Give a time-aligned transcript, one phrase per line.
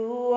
[0.00, 0.32] You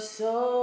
[0.00, 0.57] so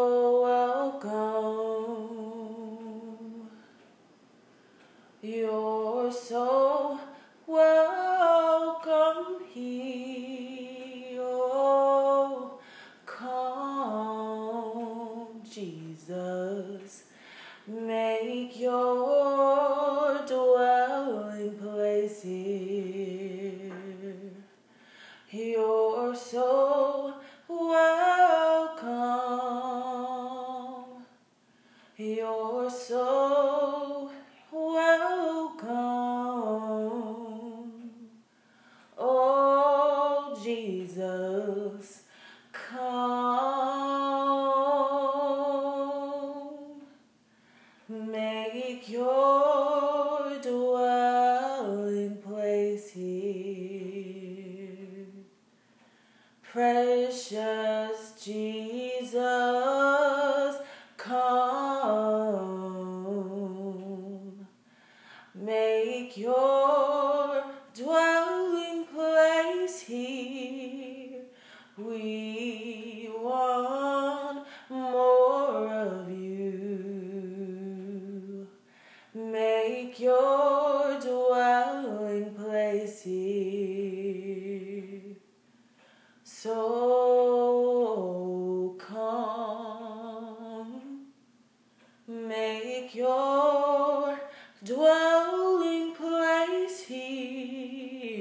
[92.28, 94.20] make your
[94.64, 98.16] dwelling place here.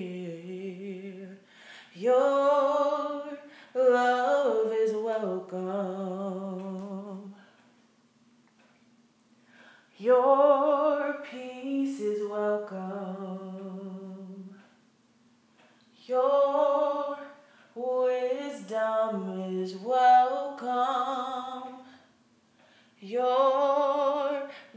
[1.94, 3.22] Your
[3.74, 6.14] love is welcome.
[9.96, 13.64] Your peace is welcome.
[16.06, 17.16] Your
[17.74, 21.14] wisdom is welcome.
[23.00, 23.53] Your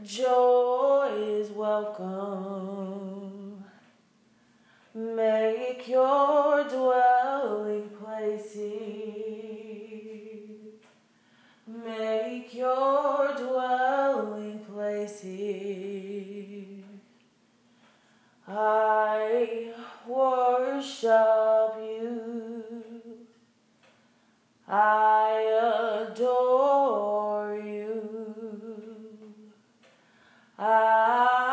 [0.08, 2.82] joy is welcome.
[4.94, 8.70] Make your dwelling place here.
[11.66, 16.82] Make your dwelling place here.
[18.48, 19.74] I
[20.06, 22.64] worship you.
[24.66, 27.77] I adore you.
[30.60, 31.44] I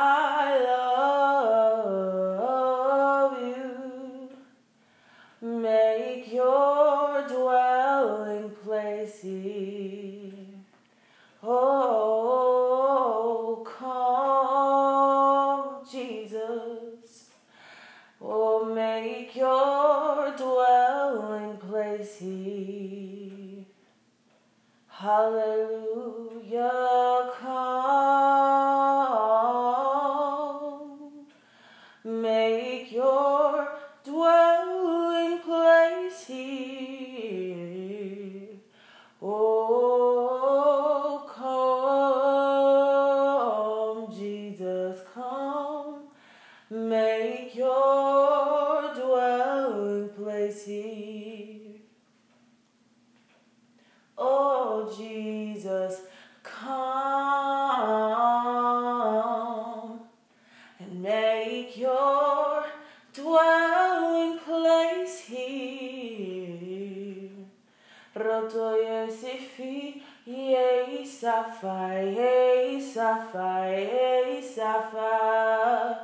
[68.15, 75.99] Roto Yesifi, ye safa, ye safa, ye safa.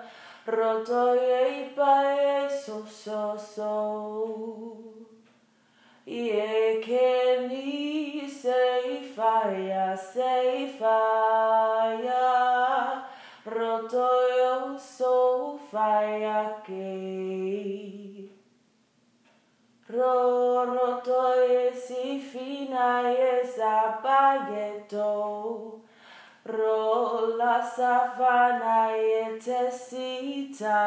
[0.46, 4.76] Roto ye pa ye so so so.
[6.06, 12.12] Ye keni say fire, say fire.
[13.46, 18.01] Roto so fire ke.
[19.92, 25.12] Ro roto ye si fina ye sapageto.
[26.46, 30.80] Rola savana yetesita.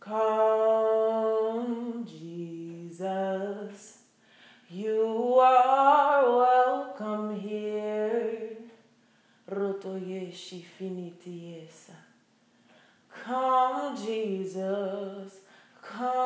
[0.00, 2.04] Come,
[2.94, 3.98] Jesus,
[4.70, 8.56] you are welcome here.
[9.50, 11.96] Rotoye shifinitiesa.
[13.24, 15.40] Come, Jesus,
[15.82, 16.20] come.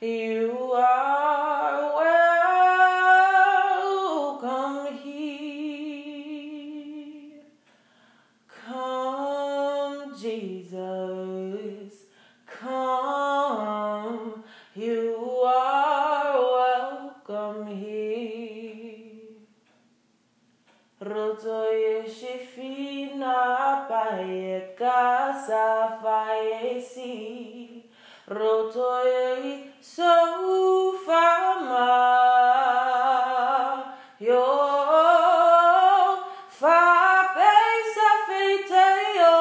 [0.00, 0.71] You
[24.42, 27.84] paye casa faesi.
[28.28, 31.88] Rotoye so fama.
[34.18, 34.46] Yo
[36.48, 39.36] fa pesa fite yo.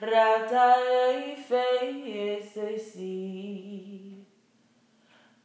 [0.00, 0.74] Rata
[1.48, 1.68] fe
[2.78, 3.16] si.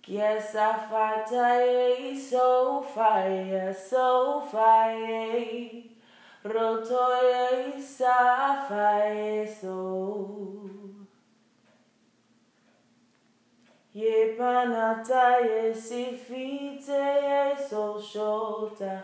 [0.08, 0.58] Yes, I
[0.90, 5.91] fight a so fire, so fire.
[6.44, 10.58] Rotoye sa fire so.
[13.94, 19.04] Ye panata ye si fite ye so shota.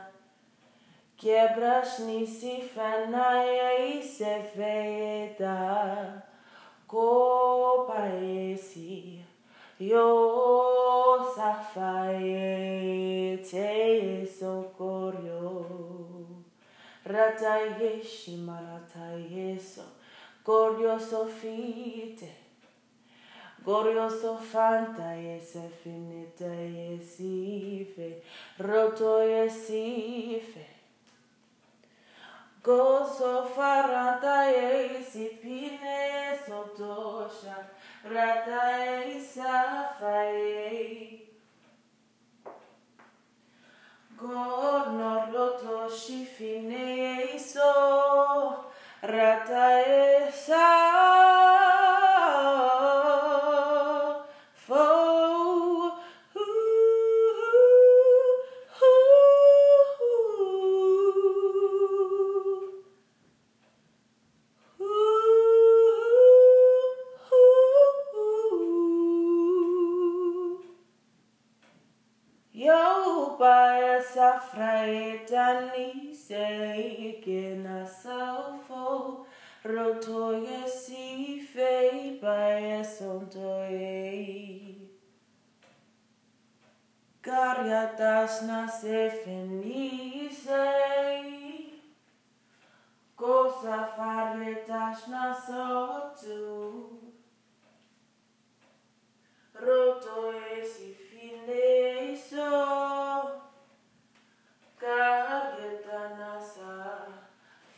[1.15, 6.23] Quebras-ni si fanaye se feita.
[6.87, 9.21] Copa esse.
[9.79, 15.86] Yo safaye te socorro.
[17.07, 19.83] Rataye shimarataye so.
[20.43, 22.29] Gorio sofite.
[23.63, 26.51] Gorio sofanta se finita
[27.01, 28.21] sife.
[28.59, 29.19] Roto
[29.49, 30.65] sife.
[32.63, 34.51] Gozo faranta
[35.09, 37.55] si pine sotosha.
[44.19, 48.71] Gorno roto si fine iso
[49.01, 51.76] rata esa
[87.77, 90.51] Gariatas na se fenise
[93.15, 97.13] Cosa farietas na sotu
[99.53, 103.41] Roto esi fine so
[104.79, 107.07] Cargeta nasa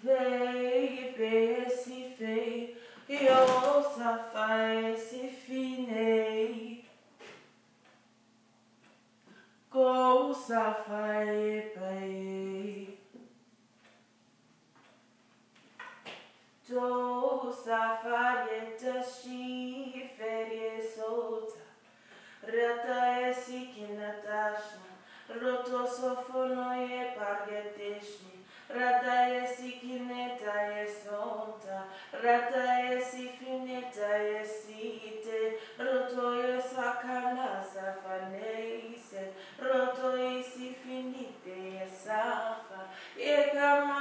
[0.01, 2.77] Vei pesi fei
[3.09, 4.47] Io safa
[4.93, 6.58] esi fine
[9.79, 12.97] Go safa e pai
[16.67, 21.63] Do safarieta shi ferie sota
[22.43, 24.91] Rata esi kinatashna
[25.41, 31.85] Roto sofono e pargeteshni Rata esi kineta e sonta
[32.21, 37.63] Rata esi fineta e site Roto e sakana
[43.19, 43.98] safa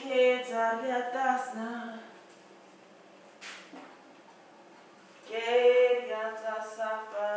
[0.00, 1.68] Ketzad yatasna
[5.28, 7.30] Ker yatasapa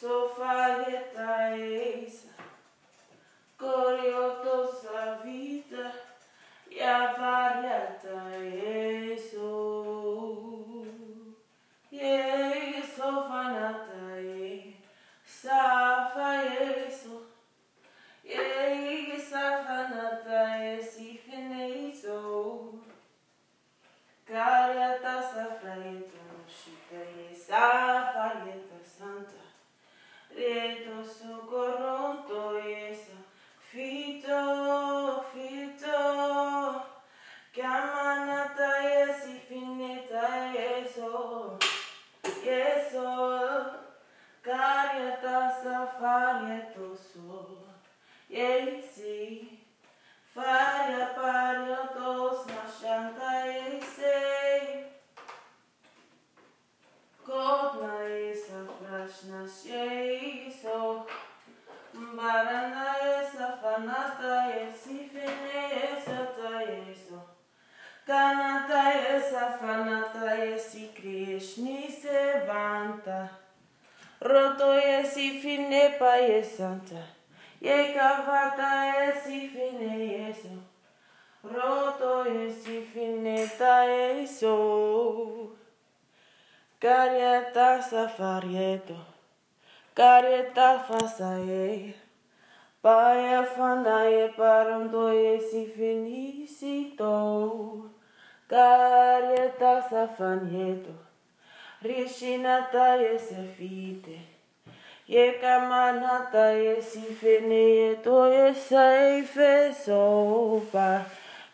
[0.00, 2.32] Sofa yetaesa
[3.58, 5.86] Koriotosa vida
[6.80, 9.07] Yavariataesa
[69.38, 73.30] esa fanata esi krishni se vanta.
[74.20, 77.02] Roto esi fine pa yesanta.
[77.60, 78.70] Ye kavata
[79.06, 80.54] esi fine yeso.
[81.44, 84.56] Roto esi fine ta yeso.
[86.80, 88.96] Carieta safarieto,
[89.94, 91.94] carieta fasaye,
[92.80, 97.10] paia fanaye parandoye si felicito,
[98.48, 100.94] carieta safanieto,
[101.82, 104.18] rishinata ye se fite,
[105.06, 111.04] ye kamanata ye si fenieto ye saife sopa,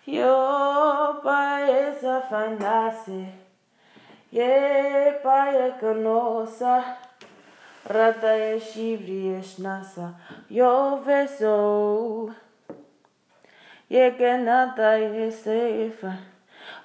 [0.06, 3.26] yo pa ye safanase.
[4.30, 6.82] Ye paye konosa,
[7.88, 10.14] rata ye shivri eshnasa,
[10.50, 12.34] yo veso.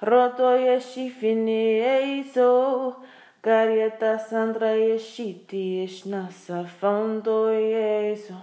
[0.02, 2.96] Roto ye shifini eiso,
[3.42, 8.36] carieta sandra ye shiti eshnasa, fondo yeso.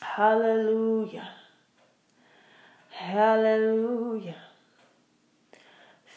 [0.00, 1.28] Hallelujah.
[2.90, 4.36] Hallelujah.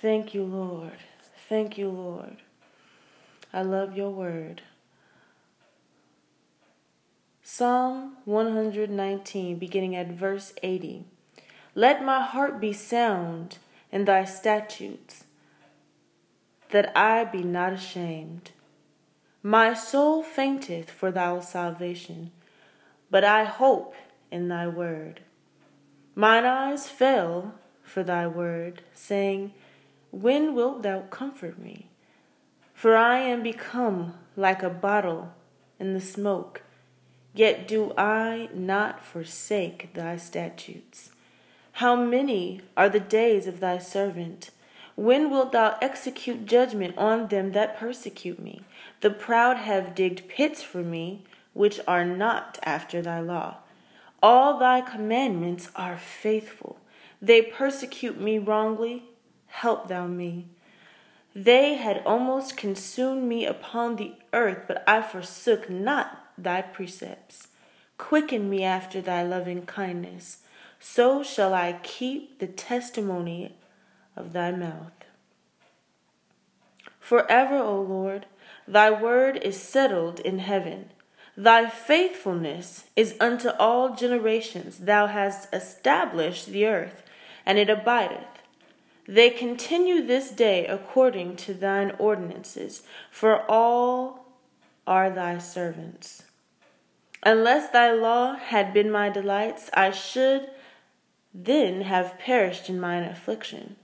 [0.02, 1.00] Thank you, Lord.
[1.48, 2.38] Thank you, Lord.
[3.54, 4.62] I love your word.
[7.42, 11.06] Psalm 119, beginning at verse 80.
[11.78, 13.58] Let my heart be sound
[13.92, 15.26] in thy statutes,
[16.70, 18.52] that I be not ashamed.
[19.44, 22.32] My soul fainteth for thy salvation,
[23.12, 23.94] but I hope
[24.32, 25.20] in thy word.
[26.16, 29.54] Mine eyes fell for thy word, saying,
[30.12, 31.90] When wilt thou comfort me?
[32.74, 35.34] For I am become like a bottle
[35.78, 36.62] in the smoke,
[37.34, 41.12] yet do I not forsake thy statutes.
[41.80, 44.50] How many are the days of thy servant?
[44.96, 48.62] When wilt thou execute judgment on them that persecute me?
[49.02, 53.58] The proud have digged pits for me, which are not after thy law.
[54.24, 56.78] All thy commandments are faithful.
[57.22, 59.04] They persecute me wrongly.
[59.48, 60.46] Help thou me.
[61.36, 67.50] They had almost consumed me upon the earth, but I forsook not thy precepts.
[67.98, 70.38] Quicken me after thy loving kindness.
[70.88, 73.56] So shall I keep the testimony
[74.16, 74.94] of thy mouth.
[77.00, 78.28] Forever, O Lord,
[78.68, 80.92] thy word is settled in heaven.
[81.36, 84.78] Thy faithfulness is unto all generations.
[84.78, 87.02] Thou hast established the earth,
[87.48, 88.44] and it abideth.
[89.08, 94.28] They continue this day according to thine ordinances, for all
[94.86, 96.24] are thy servants.
[97.24, 100.52] Unless thy law had been my delights, I should
[101.38, 103.76] then have perished in mine affliction.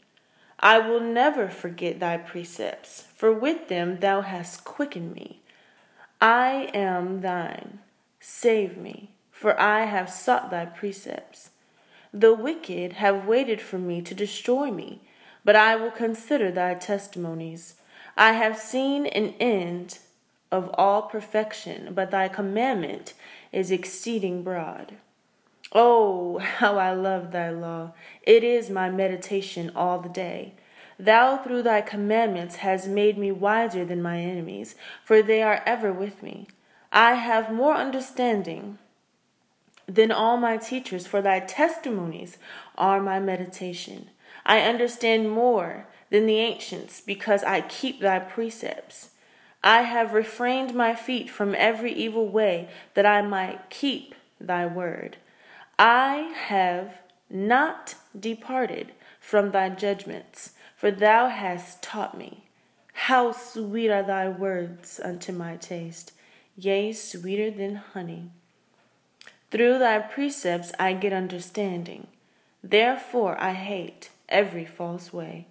[0.59, 5.41] I will never forget thy precepts, for with them thou hast quickened me.
[6.21, 7.79] I am thine.
[8.21, 11.49] Save me, for I have sought thy precepts.
[12.13, 15.01] The wicked have waited for me to destroy me,
[15.43, 17.75] but I will consider thy testimonies.
[18.15, 19.99] I have seen an end
[20.51, 23.13] of all perfection, but thy commandment
[23.51, 24.93] is exceeding broad.
[25.73, 27.93] Oh, how I love thy law!
[28.23, 30.53] It is my meditation all the day.
[30.99, 35.91] Thou through thy commandments hast made me wiser than my enemies, for they are ever
[35.93, 36.47] with me.
[36.91, 38.79] I have more understanding
[39.87, 42.37] than all my teachers, for thy testimonies
[42.77, 44.09] are my meditation.
[44.45, 49.11] I understand more than the ancients, because I keep thy precepts.
[49.63, 55.17] I have refrained my feet from every evil way, that I might keep thy word.
[55.83, 62.43] I have not departed from thy judgments, for thou hast taught me.
[62.93, 66.11] How sweet are thy words unto my taste,
[66.55, 68.29] yea, sweeter than honey.
[69.49, 72.05] Through thy precepts I get understanding.
[72.63, 75.47] Therefore I hate every false way.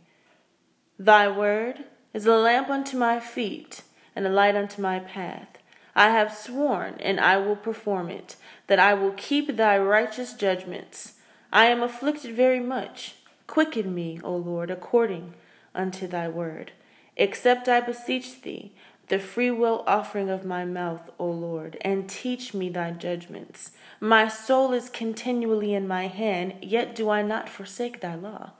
[0.96, 3.82] Thy word is a lamp unto my feet
[4.14, 5.49] and a light unto my path.
[5.94, 11.14] I have sworn, and I will perform it, that I will keep thy righteous judgments.
[11.52, 13.16] I am afflicted very much.
[13.46, 15.34] Quicken me, O Lord, according
[15.74, 16.72] unto thy word.
[17.18, 18.72] Accept, I beseech thee,
[19.08, 23.72] the freewill offering of my mouth, O Lord, and teach me thy judgments.
[23.98, 28.52] My soul is continually in my hand, yet do I not forsake thy law.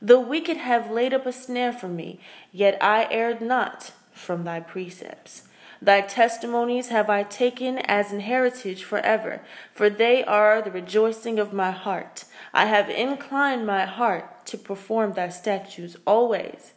[0.00, 2.18] The wicked have laid up a snare for me,
[2.50, 5.42] yet I erred not from thy precepts.
[5.82, 9.40] Thy testimonies have I taken as an heritage forever,
[9.72, 12.24] for they are the rejoicing of my heart.
[12.52, 16.74] I have inclined my heart to perform thy statutes always,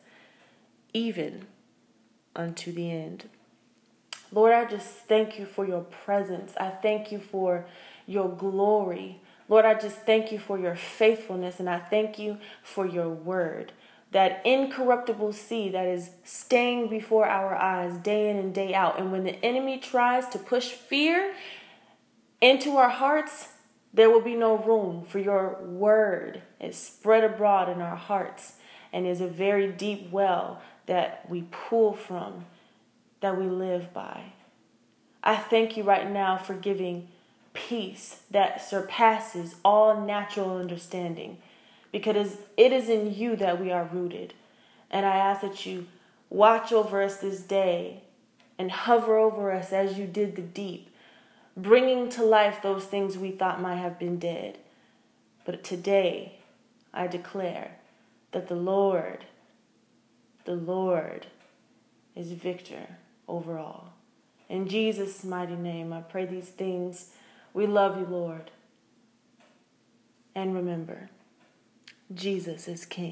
[0.93, 1.47] even
[2.33, 3.29] unto the end.
[4.31, 6.53] Lord, I just thank you for your presence.
[6.57, 7.65] I thank you for
[8.07, 9.21] your glory.
[9.49, 13.73] Lord, I just thank you for your faithfulness and I thank you for your word
[14.13, 18.99] that incorruptible seed that is staying before our eyes day in and day out.
[18.99, 21.33] And when the enemy tries to push fear
[22.39, 23.49] into our hearts,
[23.93, 26.41] there will be no room for your word.
[26.59, 28.53] It's spread abroad in our hearts
[28.91, 32.45] and is a very deep well that we pull from,
[33.21, 34.33] that we live by.
[35.23, 37.07] I thank you right now for giving
[37.53, 41.37] peace that surpasses all natural understanding
[41.93, 44.33] because it is in you that we are rooted.
[44.91, 45.87] And I ask that you
[46.29, 48.01] watch over us this day
[48.57, 50.89] and hover over us as you did the deep,
[51.55, 54.57] bringing to life those things we thought might have been dead.
[55.45, 56.39] But today,
[56.93, 57.77] I declare
[58.31, 59.25] that the Lord,
[60.45, 61.27] the Lord
[62.15, 63.93] is victor over all.
[64.49, 67.11] In Jesus' mighty name, I pray these things.
[67.53, 68.49] We love you, Lord.
[70.33, 71.09] And remember,
[72.13, 73.11] Jesus is King.